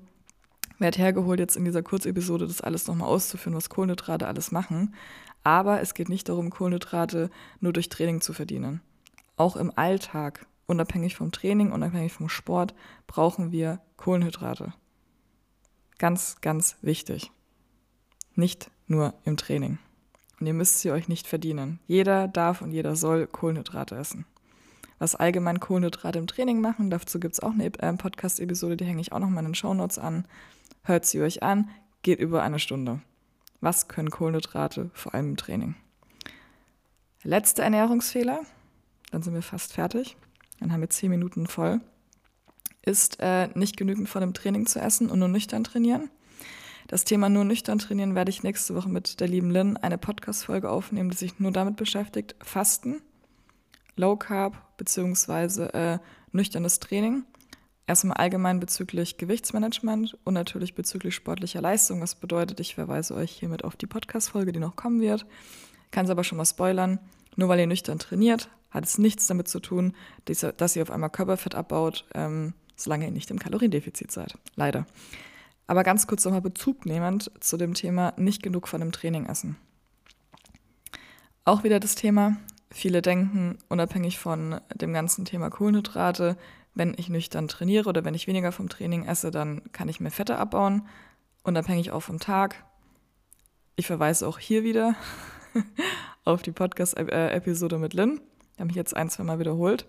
weit 0.78 0.98
hergeholt, 0.98 1.40
jetzt 1.40 1.56
in 1.56 1.64
dieser 1.64 1.82
Kurzepisode 1.82 2.46
das 2.46 2.60
alles 2.60 2.86
nochmal 2.86 3.08
auszuführen, 3.08 3.56
was 3.56 3.70
Kohlenhydrate 3.70 4.28
alles 4.28 4.52
machen. 4.52 4.94
Aber 5.42 5.80
es 5.80 5.94
geht 5.94 6.08
nicht 6.08 6.28
darum, 6.28 6.50
Kohlenhydrate 6.50 7.30
nur 7.60 7.72
durch 7.72 7.88
Training 7.88 8.20
zu 8.20 8.32
verdienen. 8.32 8.80
Auch 9.36 9.56
im 9.56 9.72
Alltag 9.76 10.46
unabhängig 10.66 11.16
vom 11.16 11.32
Training, 11.32 11.72
unabhängig 11.72 12.12
vom 12.12 12.28
Sport, 12.28 12.74
brauchen 13.06 13.50
wir 13.50 13.80
Kohlenhydrate. 13.96 14.74
Ganz, 15.98 16.40
ganz 16.40 16.76
wichtig. 16.82 17.32
Nicht 18.34 18.70
nur 18.86 19.14
im 19.24 19.36
Training. 19.36 19.78
Und 20.40 20.46
ihr 20.46 20.54
müsst 20.54 20.80
sie 20.80 20.90
euch 20.90 21.08
nicht 21.08 21.26
verdienen. 21.26 21.80
Jeder 21.86 22.28
darf 22.28 22.62
und 22.62 22.72
jeder 22.72 22.96
soll 22.96 23.26
Kohlenhydrate 23.26 23.96
essen. 23.96 24.24
Was 24.98 25.14
allgemein 25.14 25.60
Kohlenhydrate 25.60 26.18
im 26.18 26.26
Training 26.26 26.60
machen, 26.60 26.90
dazu 26.90 27.20
gibt 27.20 27.34
es 27.34 27.40
auch 27.40 27.52
eine 27.52 27.66
äh, 27.66 27.92
Podcast-Episode, 27.92 28.76
die 28.76 28.84
hänge 28.84 29.00
ich 29.00 29.12
auch 29.12 29.20
nochmal 29.20 29.44
in 29.44 29.50
den 29.50 29.54
Shownotes 29.54 29.98
an. 29.98 30.26
Hört 30.82 31.06
sie 31.06 31.20
euch 31.22 31.42
an, 31.42 31.70
geht 32.02 32.18
über 32.18 32.42
eine 32.42 32.58
Stunde. 32.58 33.00
Was 33.60 33.88
können 33.88 34.10
Kohlenhydrate, 34.10 34.90
vor 34.94 35.14
allem 35.14 35.30
im 35.30 35.36
Training? 35.36 35.74
Letzter 37.22 37.64
Ernährungsfehler, 37.64 38.40
dann 39.10 39.22
sind 39.22 39.34
wir 39.34 39.42
fast 39.42 39.72
fertig 39.72 40.16
dann 40.60 40.72
haben 40.72 40.80
wir 40.80 40.90
zehn 40.90 41.10
Minuten 41.10 41.46
voll, 41.46 41.80
ist 42.82 43.18
äh, 43.20 43.48
nicht 43.54 43.76
genügend 43.76 44.08
vor 44.08 44.20
dem 44.20 44.34
Training 44.34 44.66
zu 44.66 44.80
essen 44.80 45.10
und 45.10 45.18
nur 45.18 45.28
nüchtern 45.28 45.64
trainieren. 45.64 46.10
Das 46.88 47.04
Thema 47.04 47.28
nur 47.28 47.44
nüchtern 47.44 47.78
trainieren 47.78 48.14
werde 48.14 48.30
ich 48.30 48.42
nächste 48.42 48.74
Woche 48.74 48.88
mit 48.88 49.20
der 49.20 49.28
lieben 49.28 49.50
Lynn 49.50 49.76
eine 49.76 49.98
Podcast-Folge 49.98 50.70
aufnehmen, 50.70 51.10
die 51.10 51.18
sich 51.18 51.38
nur 51.38 51.52
damit 51.52 51.76
beschäftigt, 51.76 52.34
Fasten, 52.42 53.02
Low 53.96 54.16
Carb 54.16 54.76
beziehungsweise 54.78 55.74
äh, 55.74 55.98
nüchternes 56.32 56.80
Training. 56.80 57.24
erstmal 57.86 58.16
allgemein 58.16 58.58
bezüglich 58.58 59.18
Gewichtsmanagement 59.18 60.16
und 60.24 60.32
natürlich 60.32 60.74
bezüglich 60.74 61.14
sportlicher 61.14 61.60
Leistung. 61.60 62.00
Das 62.00 62.14
bedeutet, 62.14 62.58
ich 62.58 62.74
verweise 62.74 63.14
euch 63.14 63.32
hiermit 63.32 63.64
auf 63.64 63.76
die 63.76 63.86
Podcast-Folge, 63.86 64.52
die 64.52 64.60
noch 64.60 64.74
kommen 64.74 65.02
wird. 65.02 65.26
Kann 65.90 66.06
es 66.06 66.10
aber 66.10 66.24
schon 66.24 66.38
mal 66.38 66.46
spoilern. 66.46 67.00
Nur 67.36 67.50
weil 67.50 67.60
ihr 67.60 67.66
nüchtern 67.66 67.98
trainiert, 67.98 68.48
hat 68.70 68.86
es 68.86 68.96
nichts 68.96 69.26
damit 69.26 69.48
zu 69.48 69.60
tun, 69.60 69.94
dass 70.24 70.74
ihr 70.74 70.82
auf 70.82 70.90
einmal 70.90 71.10
Körperfett 71.10 71.54
abbaut, 71.54 72.06
ähm, 72.14 72.54
solange 72.76 73.04
ihr 73.04 73.12
nicht 73.12 73.30
im 73.30 73.38
Kaloriendefizit 73.38 74.10
seid. 74.10 74.38
Leider. 74.56 74.86
Aber 75.68 75.84
ganz 75.84 76.06
kurz 76.06 76.24
nochmal 76.24 76.40
Bezug 76.40 76.86
nehmend 76.86 77.30
zu 77.40 77.58
dem 77.58 77.74
Thema 77.74 78.14
nicht 78.16 78.42
genug 78.42 78.66
von 78.66 78.80
dem 78.80 78.90
Training 78.90 79.26
essen. 79.26 79.56
Auch 81.44 81.62
wieder 81.62 81.78
das 81.78 81.94
Thema, 81.94 82.36
viele 82.70 83.02
denken, 83.02 83.58
unabhängig 83.68 84.18
von 84.18 84.60
dem 84.74 84.92
ganzen 84.92 85.26
Thema 85.26 85.50
Kohlenhydrate, 85.50 86.36
wenn 86.74 86.94
ich 86.96 87.10
nüchtern 87.10 87.48
trainiere 87.48 87.88
oder 87.88 88.04
wenn 88.04 88.14
ich 88.14 88.26
weniger 88.26 88.50
vom 88.50 88.68
Training 88.68 89.04
esse, 89.04 89.30
dann 89.30 89.62
kann 89.72 89.88
ich 89.88 90.00
mehr 90.00 90.10
Fette 90.10 90.38
abbauen, 90.38 90.88
unabhängig 91.42 91.90
auch 91.90 92.02
vom 92.02 92.18
Tag. 92.18 92.64
Ich 93.76 93.86
verweise 93.86 94.26
auch 94.26 94.38
hier 94.38 94.64
wieder 94.64 94.94
auf 96.24 96.40
die 96.42 96.52
Podcast-Episode 96.52 97.78
mit 97.78 97.92
Lynn. 97.92 98.20
Die 98.56 98.60
habe 98.60 98.70
ich 98.70 98.76
jetzt 98.76 98.96
ein, 98.96 99.10
zwei 99.10 99.24
Mal 99.24 99.38
wiederholt. 99.38 99.86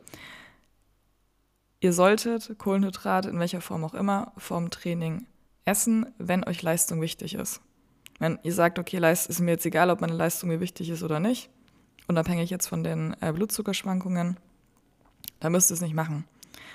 Ihr 1.79 1.93
solltet 1.93 2.57
Kohlenhydrate 2.57 3.29
in 3.29 3.39
welcher 3.39 3.62
Form 3.62 3.86
auch 3.86 3.93
immer 3.93 4.33
vorm 4.38 4.69
Training 4.69 5.25
essen, 5.69 6.07
wenn 6.17 6.43
euch 6.43 6.61
Leistung 6.61 7.01
wichtig 7.01 7.35
ist. 7.35 7.61
Wenn 8.19 8.39
ihr 8.43 8.53
sagt, 8.53 8.79
okay, 8.79 8.97
ist 9.11 9.39
mir 9.39 9.51
jetzt 9.51 9.65
egal, 9.65 9.89
ob 9.89 10.01
meine 10.01 10.13
Leistung 10.13 10.49
mir 10.49 10.59
wichtig 10.59 10.89
ist 10.89 11.03
oder 11.03 11.19
nicht, 11.19 11.49
unabhängig 12.07 12.49
jetzt 12.49 12.67
von 12.67 12.83
den 12.83 13.15
äh, 13.21 13.31
Blutzuckerschwankungen, 13.31 14.38
dann 15.39 15.51
müsst 15.51 15.71
ihr 15.71 15.75
es 15.75 15.81
nicht 15.81 15.93
machen. 15.93 16.25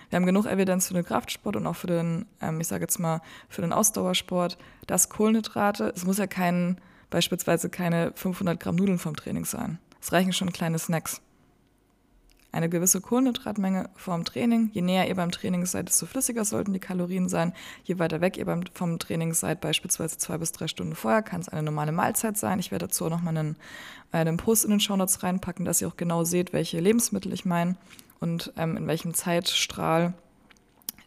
Wir 0.08 0.16
haben 0.16 0.26
genug 0.26 0.46
Evidenz 0.46 0.88
für 0.88 0.94
den 0.94 1.04
Kraftsport 1.04 1.56
und 1.56 1.66
auch 1.66 1.76
für 1.76 1.86
den, 1.86 2.26
ähm, 2.40 2.60
ich 2.60 2.68
sage 2.68 2.84
jetzt 2.84 2.98
mal, 2.98 3.20
für 3.48 3.62
den 3.62 3.72
Ausdauersport, 3.72 4.58
dass 4.86 5.08
Kohlenhydrate, 5.08 5.92
es 5.94 6.06
muss 6.06 6.18
ja 6.18 6.26
kein, 6.26 6.80
beispielsweise 7.10 7.68
keine 7.68 8.12
500 8.14 8.58
Gramm 8.60 8.76
Nudeln 8.76 8.98
vom 8.98 9.16
Training 9.16 9.44
sein. 9.44 9.78
Es 10.00 10.12
reichen 10.12 10.32
schon 10.32 10.52
kleine 10.52 10.78
Snacks. 10.78 11.20
Eine 12.54 12.68
gewisse 12.68 13.00
Kohlenhydratmenge 13.00 13.90
vorm 13.96 14.25
Training. 14.25 14.70
Je 14.73 14.80
näher 14.80 15.08
ihr 15.08 15.16
beim 15.16 15.32
Training 15.32 15.66
seid, 15.66 15.88
desto 15.88 16.06
flüssiger 16.06 16.44
sollten 16.44 16.73
die 16.73 16.78
Kalorien 16.78 17.28
sein. 17.28 17.52
Je 17.82 17.99
weiter 17.99 18.20
weg 18.20 18.37
ihr 18.37 18.44
beim, 18.44 18.62
vom 18.73 19.00
Training 19.00 19.34
seid, 19.34 19.61
beispielsweise 19.61 20.18
zwei 20.18 20.38
bis 20.38 20.52
drei 20.52 20.68
Stunden 20.68 20.94
vorher, 20.94 21.23
kann 21.23 21.40
es 21.40 21.49
eine 21.49 21.64
normale 21.64 21.90
Mahlzeit 21.90 22.37
sein. 22.37 22.61
Ich 22.61 22.70
werde 22.70 22.87
dazu 22.87 23.06
auch 23.06 23.11
nochmal 23.11 23.37
einen, 23.37 23.56
einen 24.12 24.37
Post 24.37 24.66
in 24.66 24.70
den 24.70 24.78
Shownotes 24.78 25.25
reinpacken, 25.25 25.64
dass 25.64 25.82
ihr 25.82 25.88
auch 25.88 25.96
genau 25.96 26.23
seht, 26.23 26.52
welche 26.52 26.78
Lebensmittel 26.78 27.32
ich 27.32 27.44
meine 27.44 27.75
und 28.20 28.52
ähm, 28.56 28.76
in 28.76 28.87
welchem 28.87 29.14
Zeitstrahl 29.14 30.14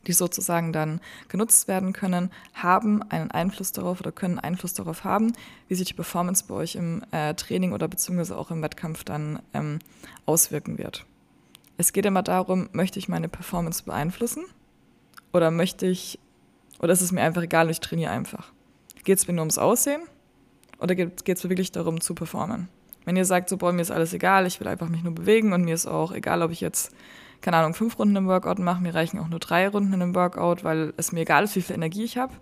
die 0.05 0.11
sozusagen 0.11 0.73
dann 0.73 0.99
genutzt 1.29 1.69
werden 1.69 1.93
können, 1.93 2.29
haben 2.55 3.03
einen 3.03 3.31
Einfluss 3.31 3.71
darauf 3.71 4.01
oder 4.01 4.11
können 4.11 4.37
Einfluss 4.37 4.73
darauf 4.73 5.05
haben, 5.05 5.31
wie 5.69 5.75
sich 5.75 5.87
die 5.87 5.93
Performance 5.93 6.43
bei 6.45 6.55
euch 6.55 6.75
im 6.75 7.03
äh, 7.11 7.33
Training 7.35 7.71
oder 7.71 7.87
beziehungsweise 7.87 8.37
auch 8.37 8.51
im 8.51 8.61
Wettkampf 8.61 9.05
dann 9.05 9.39
ähm, 9.53 9.79
auswirken 10.25 10.77
wird. 10.77 11.05
Es 11.77 11.93
geht 11.93 12.05
immer 12.05 12.23
darum, 12.23 12.69
möchte 12.71 12.97
ich 12.97 13.07
meine 13.07 13.29
Performance 13.29 13.83
beeinflussen 13.83 14.43
oder 15.31 15.51
möchte 15.51 15.85
ich, 15.85 16.19
oder 16.79 16.93
ist 16.93 17.01
es 17.01 17.11
mir 17.11 17.21
einfach 17.21 17.43
egal 17.43 17.69
ich 17.69 17.79
trainiere 17.79 18.11
einfach? 18.11 18.51
Geht 19.03 19.19
es 19.19 19.27
mir 19.27 19.33
nur 19.33 19.43
ums 19.43 19.59
Aussehen 19.59 20.01
oder 20.79 20.95
geht 20.95 21.29
es 21.29 21.43
mir 21.43 21.51
wirklich 21.51 21.71
darum 21.71 22.01
zu 22.01 22.15
performen? 22.15 22.67
Wenn 23.05 23.15
ihr 23.15 23.25
sagt, 23.25 23.47
so, 23.49 23.57
boah, 23.57 23.71
mir 23.71 23.81
ist 23.81 23.91
alles 23.91 24.13
egal, 24.13 24.47
ich 24.47 24.59
will 24.59 24.67
einfach 24.67 24.89
mich 24.89 25.03
nur 25.03 25.13
bewegen 25.13 25.53
und 25.53 25.63
mir 25.63 25.75
ist 25.75 25.85
auch 25.85 26.11
egal, 26.11 26.41
ob 26.41 26.51
ich 26.51 26.61
jetzt, 26.61 26.91
keine 27.41 27.57
Ahnung, 27.57 27.73
fünf 27.73 27.97
Runden 27.99 28.15
im 28.15 28.27
Workout 28.27 28.59
mache, 28.59 28.81
mir 28.81 28.95
reichen 28.95 29.19
auch 29.19 29.29
nur 29.29 29.39
drei 29.39 29.69
Runden 29.69 29.93
in 29.93 30.01
einem 30.01 30.15
Workout, 30.15 30.63
weil 30.63 30.93
es 30.97 31.11
mir 31.11 31.21
egal 31.21 31.43
ist, 31.43 31.55
wie 31.55 31.61
viel 31.61 31.75
Energie 31.75 32.03
ich 32.03 32.17
habe, 32.17 32.33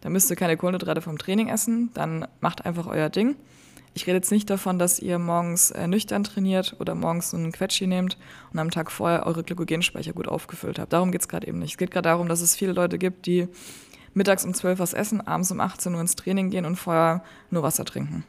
dann 0.00 0.12
müsst 0.12 0.30
ihr 0.30 0.36
keine 0.36 0.56
Kohlenhydrate 0.56 1.02
vom 1.02 1.18
Training 1.18 1.48
essen, 1.48 1.90
dann 1.94 2.26
macht 2.40 2.64
einfach 2.64 2.86
euer 2.86 3.10
Ding. 3.10 3.36
Ich 3.98 4.06
rede 4.06 4.18
jetzt 4.18 4.30
nicht 4.30 4.48
davon, 4.48 4.78
dass 4.78 5.00
ihr 5.00 5.18
morgens 5.18 5.72
äh, 5.72 5.88
nüchtern 5.88 6.22
trainiert 6.22 6.76
oder 6.78 6.94
morgens 6.94 7.34
einen 7.34 7.50
Quetschi 7.50 7.88
nehmt 7.88 8.16
und 8.52 8.60
am 8.60 8.70
Tag 8.70 8.92
vorher 8.92 9.26
eure 9.26 9.42
Glykogenspeicher 9.42 10.12
gut 10.12 10.28
aufgefüllt 10.28 10.78
habt. 10.78 10.92
Darum 10.92 11.10
geht 11.10 11.22
es 11.22 11.28
gerade 11.28 11.48
eben 11.48 11.58
nicht. 11.58 11.72
Es 11.72 11.78
geht 11.78 11.90
gerade 11.90 12.08
darum, 12.08 12.28
dass 12.28 12.40
es 12.40 12.54
viele 12.54 12.70
Leute 12.70 12.96
gibt, 12.96 13.26
die 13.26 13.48
mittags 14.14 14.44
um 14.44 14.54
12 14.54 14.78
was 14.78 14.92
essen, 14.94 15.20
abends 15.20 15.50
um 15.50 15.58
18 15.58 15.92
Uhr 15.96 16.00
ins 16.00 16.14
Training 16.14 16.50
gehen 16.50 16.64
und 16.64 16.76
vorher 16.76 17.24
nur 17.50 17.64
Wasser 17.64 17.84
trinken 17.84 18.22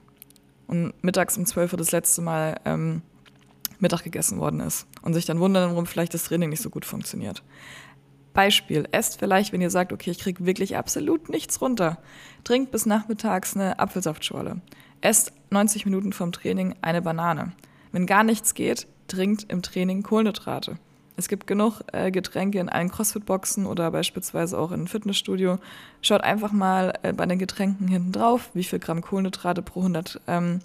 und 0.65 0.91
mittags 1.03 1.37
um 1.37 1.45
12 1.45 1.73
Uhr 1.73 1.77
das 1.77 1.91
letzte 1.91 2.23
Mal 2.23 2.59
ähm, 2.65 3.03
Mittag 3.77 4.03
gegessen 4.03 4.39
worden 4.39 4.61
ist 4.61 4.87
und 5.03 5.13
sich 5.13 5.25
dann 5.25 5.39
wundern, 5.39 5.69
warum 5.69 5.85
vielleicht 5.85 6.15
das 6.15 6.23
Training 6.23 6.49
nicht 6.49 6.63
so 6.63 6.71
gut 6.71 6.83
funktioniert. 6.83 7.43
Beispiel, 8.33 8.87
esst 8.91 9.19
vielleicht, 9.19 9.53
wenn 9.53 9.61
ihr 9.61 9.69
sagt, 9.69 9.93
okay, 9.93 10.09
ich 10.09 10.19
kriege 10.19 10.47
wirklich 10.47 10.77
absolut 10.77 11.29
nichts 11.29 11.61
runter, 11.61 11.99
trinkt 12.43 12.71
bis 12.71 12.87
nachmittags 12.87 13.55
eine 13.55 13.77
Apfelsaftschorle. 13.77 14.61
Esst 15.01 15.31
90 15.49 15.85
Minuten 15.85 16.11
vom 16.11 16.31
Training 16.31 16.75
eine 16.81 17.01
Banane. 17.01 17.53
Wenn 17.91 18.05
gar 18.05 18.23
nichts 18.23 18.53
geht, 18.53 18.87
trinkt 19.07 19.45
im 19.49 19.61
Training 19.61 20.03
Kohlenhydrate. 20.03 20.77
Es 21.15 21.27
gibt 21.27 21.47
genug 21.47 21.81
äh, 21.91 22.11
Getränke 22.11 22.59
in 22.59 22.69
allen 22.69 22.89
CrossFit-Boxen 22.89 23.65
oder 23.65 23.91
beispielsweise 23.91 24.57
auch 24.57 24.69
in 24.69 24.75
einem 24.75 24.87
Fitnessstudio. 24.87 25.59
Schaut 26.01 26.21
einfach 26.21 26.51
mal 26.51 26.97
äh, 27.01 27.13
bei 27.13 27.25
den 27.25 27.39
Getränken 27.39 27.87
hinten 27.87 28.11
drauf, 28.11 28.51
wie 28.53 28.63
viel 28.63 28.79
Gramm 28.79 29.01
Kohlenhydrate 29.01 29.61
pro 29.61 29.79
100 29.79 30.21
ähm, 30.27 30.59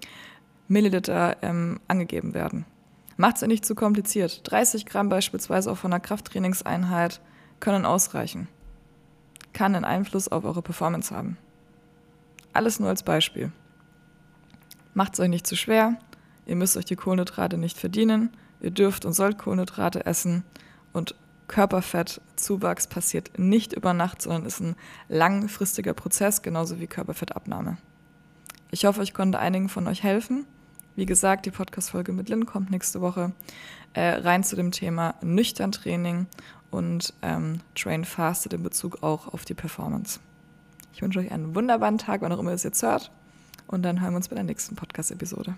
Milliliter 0.68 1.36
ähm, 1.42 1.80
angegeben 1.88 2.34
werden. 2.34 2.66
Macht 3.16 3.36
es 3.36 3.40
ja 3.42 3.48
nicht 3.48 3.64
zu 3.64 3.74
kompliziert. 3.74 4.40
30 4.44 4.86
Gramm 4.86 5.08
beispielsweise 5.08 5.70
auch 5.70 5.78
von 5.78 5.92
einer 5.92 6.00
Krafttrainingseinheit 6.00 7.20
können 7.60 7.86
ausreichen. 7.86 8.48
Kann 9.52 9.74
einen 9.74 9.84
Einfluss 9.84 10.28
auf 10.28 10.44
eure 10.44 10.62
Performance 10.62 11.14
haben. 11.14 11.36
Alles 12.52 12.80
nur 12.80 12.88
als 12.88 13.02
Beispiel. 13.02 13.52
Macht 14.94 15.14
es 15.14 15.20
euch 15.20 15.28
nicht 15.28 15.46
zu 15.46 15.56
schwer. 15.56 15.98
Ihr 16.46 16.56
müsst 16.56 16.76
euch 16.76 16.84
die 16.84 16.96
Kohlenhydrate 16.96 17.58
nicht 17.58 17.78
verdienen. 17.78 18.30
Ihr 18.60 18.70
dürft 18.70 19.04
und 19.04 19.12
sollt 19.12 19.38
Kohlenhydrate 19.38 20.06
essen 20.06 20.44
und 20.92 21.14
Körperfettzuwachs 21.48 22.86
passiert 22.86 23.38
nicht 23.38 23.74
über 23.74 23.92
Nacht, 23.92 24.22
sondern 24.22 24.46
ist 24.46 24.60
ein 24.60 24.76
langfristiger 25.08 25.92
Prozess, 25.92 26.40
genauso 26.40 26.80
wie 26.80 26.86
Körperfettabnahme. 26.86 27.76
Ich 28.70 28.86
hoffe, 28.86 29.02
ich 29.02 29.12
konnte 29.12 29.38
einigen 29.38 29.68
von 29.68 29.86
euch 29.86 30.02
helfen. 30.02 30.46
Wie 30.96 31.06
gesagt, 31.06 31.44
die 31.44 31.50
Podcast-Folge 31.50 32.12
mit 32.12 32.28
Lynn 32.28 32.46
kommt 32.46 32.70
nächste 32.70 33.00
Woche 33.00 33.32
äh, 33.94 34.10
rein 34.14 34.44
zu 34.44 34.56
dem 34.56 34.70
Thema 34.70 35.16
nüchtern 35.22 35.72
Training 35.72 36.26
und 36.70 37.12
ähm, 37.22 37.60
Train 37.74 38.04
Fasted 38.04 38.52
in 38.52 38.62
Bezug 38.62 39.02
auch 39.02 39.28
auf 39.28 39.44
die 39.44 39.54
Performance. 39.54 40.20
Ich 40.92 41.02
wünsche 41.02 41.18
euch 41.18 41.30
einen 41.30 41.54
wunderbaren 41.54 41.98
Tag, 41.98 42.22
wann 42.22 42.32
auch 42.32 42.38
immer 42.38 42.50
ihr 42.50 42.56
es 42.56 42.62
jetzt 42.62 42.82
hört. 42.82 43.10
Und 43.66 43.82
dann 43.82 44.00
hören 44.00 44.12
wir 44.12 44.16
uns 44.16 44.28
bei 44.28 44.34
der 44.34 44.44
nächsten 44.44 44.76
Podcast-Episode. 44.76 45.56